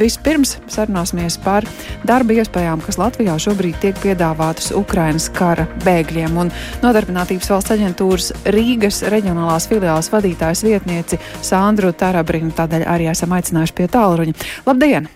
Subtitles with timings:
[0.00, 1.66] vispirms sarunāsimies par
[2.06, 6.38] darba iespējām, kas Latvijā šobrīd tiek piedāvātas Ukrainas kara bēgļiem.
[6.40, 6.52] Un
[6.84, 13.88] Nodarbinātības valsts aģentūras Rīgas reģionālās filiāles vadītājas vietnieci Sandru Tarabrinu tādēļ arī esam aicinājuši pie
[13.92, 14.36] tālruņa.
[14.68, 15.08] Labdien!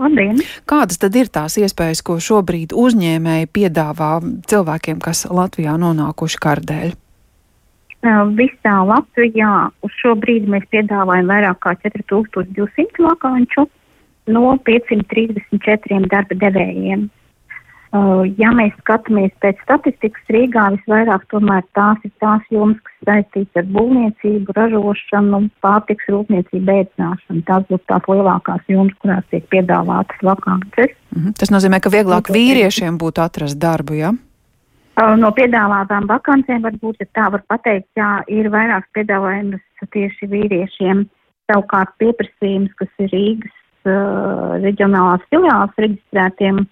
[0.00, 0.40] Labdien!
[0.70, 4.14] Kādas tad ir tās iespējas, ko šobrīd uzņēmēji piedāvā
[4.48, 6.96] cilvēkiem, kas Latvijā nonākuši kardēļ?
[8.00, 13.50] Visā Latvijā uz šo brīdi mēs piedāvājam vairāk kā 4200 vakāņu
[14.32, 17.08] no 534 darba devējiem.
[17.90, 23.64] Uh, ja mēs skatāmies pēc statistikas Rīgā, visvairāk tomēr tās ir tās jomas, kas saistītas
[23.64, 27.42] ar būvniecību, ražošanu, pārtiks rūpniecību, bēdzināšanu.
[27.50, 30.94] Tās būtu tās lielākās jomas, kurās tiek piedāvātas vakānces.
[31.10, 31.34] Mm -hmm.
[31.42, 34.14] Tas nozīmē, ka vieglāk vīriešiem būtu atrast darbu, jā?
[34.14, 34.18] Ja?
[35.00, 41.06] Uh, no piedāvātām vakancēm varbūt, ja tā var pateikt, jā, ir vairāks piedāvājums tieši vīriešiem.
[41.50, 46.64] Savukārt pieprasījums, kas ir Rīgas uh, reģionālās filiāls reģistrētiem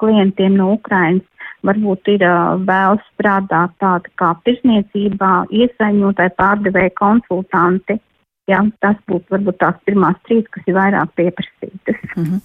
[0.00, 1.24] klientiem no Ukrainas
[1.66, 7.98] varbūt ir uh, vēl strādāt tāda kā tirsniecībā, iesaņotāji, pārdevēji, konsultanti.
[8.46, 11.96] Jā, tas būtu varbūt tās pirmās trīs, kas ir vairāk pieprasītas.
[12.14, 12.40] Mm -hmm.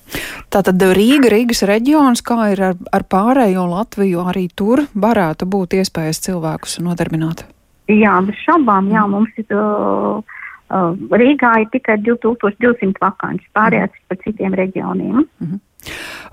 [0.50, 6.24] Tātad Rīga, Rīgas reģions, kā ir ar, ar pārējo Latviju, arī tur varētu būt iespējas
[6.26, 7.46] cilvēkus nodarbināt?
[7.88, 9.46] Jā, bez šaubām, jā, mums ir.
[9.54, 10.24] Uh,
[10.72, 15.22] Rīgā ir tikai 2200 vakanci, pārējās par citiem reģioniem.
[15.22, 15.60] Mm -hmm.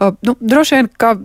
[0.01, 1.17] Uh, nu, droši vien, ka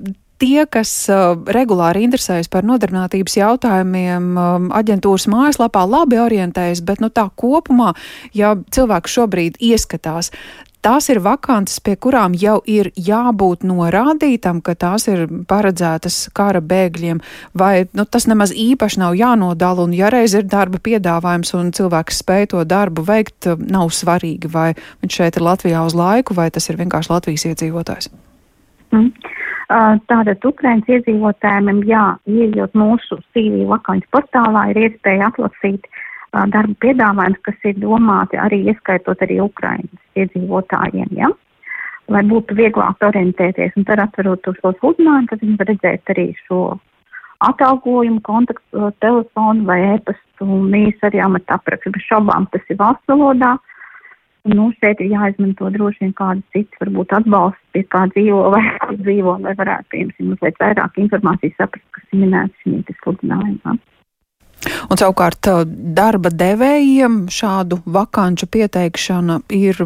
[0.41, 7.09] tie, kas uh, regulāri interesējas par nodarbinātības jautājumiem, um, aģentūras mājaslapā labi orientējas, bet nu,
[7.09, 7.93] tā kopumā,
[8.33, 10.31] ja cilvēks šobrīd ieskatās,
[10.83, 17.21] tās ir vakances, pie kurām jau ir jābūt norādītam, ka tās ir paredzētas kara bēgļiem,
[17.57, 22.21] vai nu, tas nemaz īpaši nav jānodala, un ja reiz ir darba piedāvājums un cilvēks
[22.23, 26.69] spēj to darbu veikt, nav svarīgi, vai viņš šeit ir Latvijā uz laiku, vai tas
[26.69, 28.11] ir vienkārši Latvijas iedzīvotājs.
[28.93, 29.11] Mm.
[30.09, 36.01] Tātad Ukraiņas iedzīvotājiem, jā, ieejot mūsu CV vakants portālā, ir iespēja atlasīt uh,
[36.33, 41.29] darba piedāvājums, kas ir domāti arī ieskaitot arī Ukraiņas iedzīvotājiem, jā.
[42.11, 46.63] Lai būtu vieglāk orientēties un tad atverot šo sludinājumu, tad viņi var redzēt arī šo
[47.43, 51.93] atalgojumu, kontaktu telefonu vai e-pastu un mīs arī amata aprakstu.
[51.95, 53.53] Bez šaubām tas ir valsts valodā.
[53.55, 53.73] Uh,
[54.43, 58.63] Nu, šeit ir jāizmanto droši vien kādas citas, varbūt atbalsts, pie kā dzīvo vai
[58.99, 63.77] dzīvo, lai varētu, piemēram, mazliet vairāk informācijas saprast, kas ir minēts šī sludinājumā.
[64.89, 65.49] Un savukārt
[65.97, 69.79] darba devējiem šādu vakanču pieteikšana ir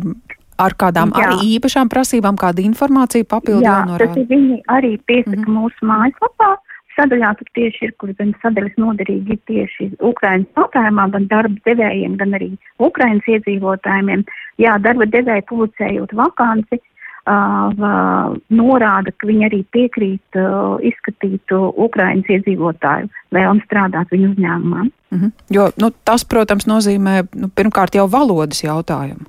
[0.58, 1.26] ar kādām Jā.
[1.26, 4.10] arī īpašām prasībām, kāda informācija papildu jānorāda?
[4.10, 5.60] Jā, tas ir viņi arī piesaka mm -hmm.
[5.60, 6.56] mūsu mājaslapā
[6.98, 12.18] sadaļā tur tieši ir, kur gan sadaļas noderīgi ir tieši Ukrainas jautājumā, gan darba devējiem,
[12.18, 14.24] gan arī Ukrainas iedzīvotājiem.
[14.58, 16.97] Jā, darba devēja publicējot vakanci, uh,
[17.28, 20.40] norāda, ka viņi arī piekrīt
[20.88, 24.84] izskatīt Ukrainas iedzīvotāju vēlmi strādāt viņu uzņēmumā.
[25.12, 25.32] Mm -hmm.
[25.50, 29.28] Jo nu, tas, protams, nozīmē nu, pirmkārt jau valodas jautājumu.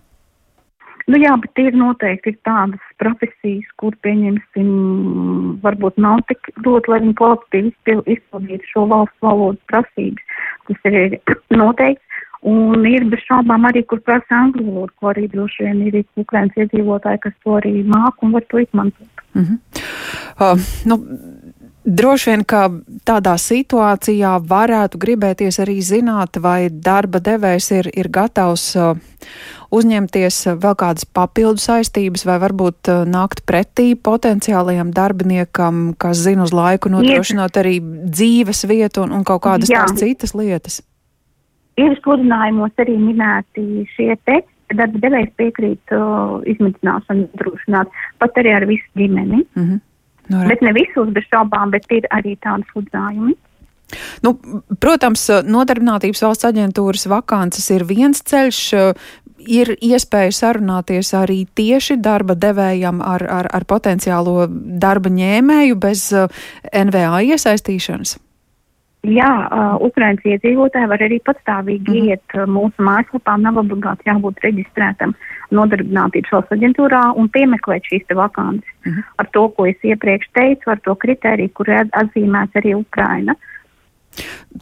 [1.09, 4.69] Nu jā, bet ir noteikti ir tādas profesijas, kur pieņemsim,
[5.63, 7.73] varbūt nav tik dot, lai viņi kvalitatīvi
[8.15, 10.23] izpildītu šo valsts valodas prasības.
[10.69, 11.17] Tas ir
[11.63, 12.05] noteikts.
[12.47, 16.55] Un ir bez šaubām arī, kur prasa angļu valodu, ko arī droši vien ir Ukrainas
[16.55, 19.25] iedzīvotāji, kas to arī māk un var to izmantot.
[19.35, 19.59] Mm -hmm.
[20.41, 20.97] uh, nu,
[21.89, 22.67] Droši vien, ka
[23.09, 28.99] tādā situācijā varētu gribēties arī zināt, vai darba devējs ir, ir gatavs uh,
[29.73, 36.53] uzņemties vēl kādas papildu saistības, vai varbūt uh, nākt pretī potenciālajam darbiniekam, kas zina uz
[36.53, 39.87] laiku nodrošināt arī dzīves vietu un, un kaut kādas Jā.
[39.87, 40.83] tās citas lietas.
[41.79, 44.41] Ir sludinājumos arī minēti šie te
[44.77, 49.45] darba devējs piekrīt uh, izmitināšanu nodrošināt, pat arī ar visu ģimeni.
[49.57, 49.85] Mm -hmm.
[50.29, 53.35] No, bet ne visus bez šaubām, bet ir arī tādi sludinājumi.
[54.21, 54.35] Nu,
[54.81, 58.61] protams, nodarbinātības valsts aģentūras vakances ir viens ceļš.
[59.49, 66.13] Ir iespēja sarunāties arī tieši darba devējam ar, ar, ar potenciālo darba ņēmēju bez
[66.73, 68.19] NVA iesaistīšanas.
[69.07, 72.09] Jā, uh, Ukraiņas iedzīvotāji var arī patstāvīgi mm -hmm.
[72.09, 75.15] iet mūsu mājaslapā, nav obligāti jābūt reģistrētam
[75.55, 78.75] nodarbinātības valsts aģentūrā un piemeklēt šīs vakances.
[78.85, 79.05] Mm -hmm.
[79.17, 83.35] Ar to, ko es iepriekš teicu, ar to kritēriju, kur atzīmēts arī Ukraina.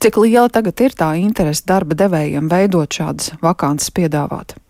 [0.01, 4.66] Cik liela tagad ir tā interese darba devējiem veidot šādas vakances piedāvāt?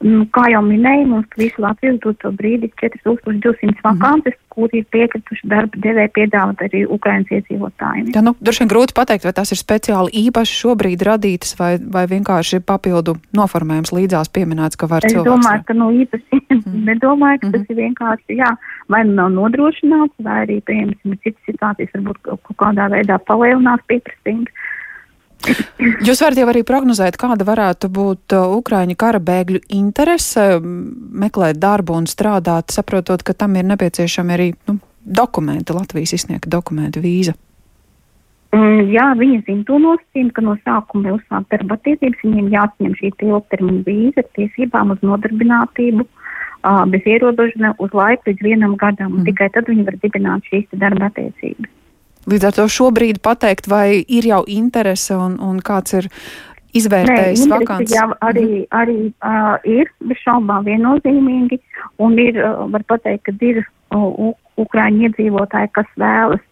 [0.00, 3.80] Nu, kā jau minēju, mums visu Latviju doto brīdi 4200 mhm.
[3.84, 4.46] vakances, mm.
[4.54, 8.08] kur ir piekrituši darba devēja piedāvāt arī Ukrainas iedzīvotājiem.
[8.14, 12.06] Jā, nu, droši vien grūti pateikt, vai tas ir speciāli īpaši šobrīd radītas vai, vai
[12.08, 15.20] vienkārši papildu noformējums līdzās pieminēts, ka var cilvēks.
[15.20, 16.80] Es domāju, ka nu īpaši mm.
[16.88, 17.54] nedomāju, ka mm.
[17.58, 18.50] tas ir vienkārši, jā,
[18.88, 24.68] vai nu nav nodrošināts, vai arī, piemēram, citas situācijas varbūt kaut kādā veidā palielinās pieprasījums.
[26.04, 31.96] Jūs varat jau arī prognozēt, kāda varētu būt uh, Ukraiņu kara bēgļu interese meklēt darbu
[31.96, 37.36] un strādāt, saprotot, ka tam ir nepieciešami arī nu, dokumenti, Latvijas izsniegta dokumenti, vīza.
[38.50, 43.12] Mm, jā, viņi zina to nosacījumu, ka no sākuma uzsākt darba attiecības viņiem jāsaņem šī
[43.30, 46.06] ilgtermiņa vīza ar tiesībām uz nodarbinātību,
[46.92, 49.28] bez ierobežojuma uz laiku līdz vienam gadam, mm.
[49.30, 51.70] tikai tad viņi var dibināt šīs darba attiecības.
[52.28, 56.08] Līdz ar to šobrīd pateikt, vai ir jau interese un, un kāds ir
[56.76, 57.94] izvērtējis vakants?
[57.94, 58.66] Jā, arī, mm.
[58.76, 61.60] arī uh, ir bez šaubām viennozīmīgi,
[62.04, 66.44] un ir, uh, var pateikt, ka ir uh, Ukraiņu iedzīvotāji, kas vēlas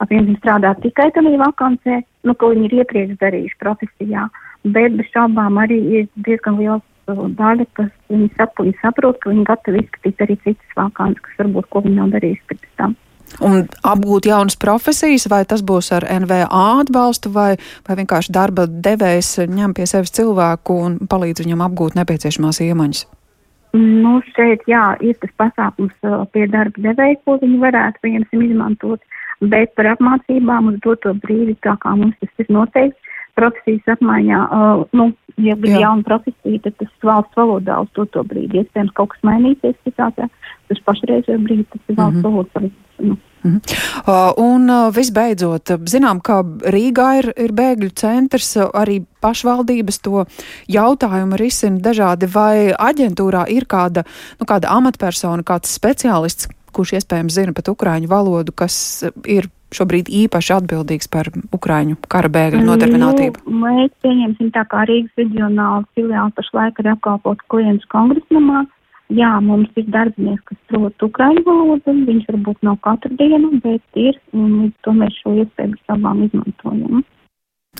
[0.00, 4.30] apmēram strādāt tikai tādā vakancē, nu, ko viņi ir iepriekš darījuši profesijā,
[4.62, 9.44] bet bez šaubām arī ir diezgan liels daļa, kas viņi, sap, viņi saprot, ka viņi
[9.50, 12.94] gatavi izskatīt arī citas vakances, kas varbūt ko viņi nav darījuši pirms tam
[13.38, 17.54] un apgūt jaunas profesijas, vai tas būs ar NVA atbalstu, vai,
[17.88, 23.06] vai vienkārši darba devējs ņem pie sevis cilvēku un palīdz viņam apgūt nepieciešamās iemaņas?
[23.76, 29.20] Nu, šeit, jā, ir tas pasākums uh, pie darba devēja, ko viņi varētu, piemēram, izmantot,
[29.52, 34.82] bet par apmācībām uz doto brīdi, tā kā mums tas ir noteikts, profesijas apmaiņā, uh,
[34.98, 39.22] nu, ja ir jauna profesija, tad tas valsts valodā uz doto brīdi, iespējams, kaut kas
[39.30, 40.26] mainīsies citātā,
[40.68, 42.26] tas pašreizējo brīdi, tas ir valsts mm -hmm.
[42.26, 42.72] valodas nu.
[43.42, 43.60] Mm -hmm.
[44.08, 50.24] uh, un uh, visbeidzot, zinām, ka Rīgā ir, ir bēgļu centrs, uh, arī pašvaldības to
[50.68, 54.04] jautājumu risina dažādi, vai aģentūrā ir kāda,
[54.40, 60.54] nu, kāda amatpersona, kāds speciālists, kurš iespējams zina pat ukraiņu valodu, kas ir šobrīd īpaši
[60.56, 63.44] atbildīgs par ukraiņu kara bēgļu nodarbinātību?
[63.46, 68.64] Nu, mēs pieņemsim tā kā Rīgas reģionāla filiāla pašlaik ir apkalpot klientus kongresnamā.
[69.10, 74.18] Jā, mums ir darbinieks, kas prot ukraiņu valodu, viņš varbūt nav katru dienu, bet ir,
[74.36, 77.02] un līdz to mēs šo iespēju savām izmantojam.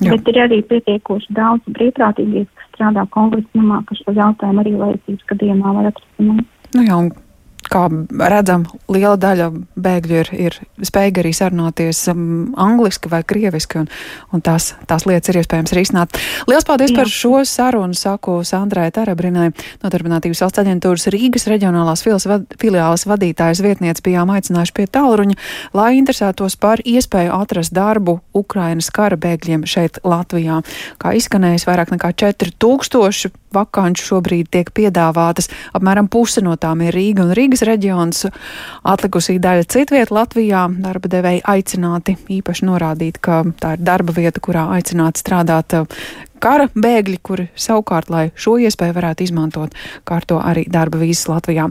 [0.00, 0.14] Jā.
[0.14, 5.74] Bet ir arī pietiekoši daudz brīvprātīgies, kas strādā kongresnamā, kas šo jautājumu arī laicības gadījumā
[5.78, 6.46] var atrisināt.
[6.74, 7.10] Nu jā, un
[7.68, 7.84] kā
[8.30, 9.48] redzam, liela daļa
[9.80, 12.22] bēgļu ir, ir spējīga arī sarunāties um,
[12.60, 13.90] angliski vai krieviski, un,
[14.34, 16.16] un tās, tās lietas ir iespējams risināt.
[16.48, 17.00] Lielas paldies Jā.
[17.00, 19.50] par šo sarunu, saku Sandrai Tarabrinai,
[19.84, 25.36] Nodarbinātības valsts aģentūras Rīgas reģionālās filiāles vadītājas vietniece bijām aicinājuši pie tālruņa,
[25.76, 30.62] lai interesētos par iespēju atrast darbu Ukrainas kara bēgļiem šeit Latvijā.
[31.00, 35.50] Kā izskanējis, vairāk nekā 4000 vakanču šobrīd tiek piedāvātas.
[35.76, 38.26] Apmēram puse no tām ir Rīga un Rīgas reģions.
[38.86, 44.68] Atlikusī daļa citvieta Latvijā darba devēji aicināti īpaši norādīt, ka tā ir darba vieta, kurā
[44.76, 45.74] aicināti strādāt
[46.38, 49.74] kara bēgļi, kuri savukārt, lai šo iespēju varētu izmantot,
[50.06, 51.66] kārto arī darba vīzes Latvijā.